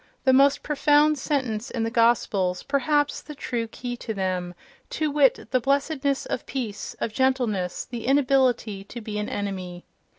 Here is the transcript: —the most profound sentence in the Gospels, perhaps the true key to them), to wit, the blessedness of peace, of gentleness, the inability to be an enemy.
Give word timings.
—the 0.23 0.33
most 0.33 0.63
profound 0.63 1.15
sentence 1.19 1.69
in 1.69 1.83
the 1.83 1.91
Gospels, 1.91 2.63
perhaps 2.63 3.21
the 3.21 3.35
true 3.35 3.67
key 3.67 3.95
to 3.97 4.15
them), 4.15 4.55
to 4.89 5.11
wit, 5.11 5.49
the 5.51 5.59
blessedness 5.61 6.25
of 6.25 6.47
peace, 6.47 6.95
of 6.99 7.13
gentleness, 7.13 7.85
the 7.85 8.07
inability 8.07 8.83
to 8.85 8.99
be 8.99 9.19
an 9.19 9.29
enemy. 9.29 9.85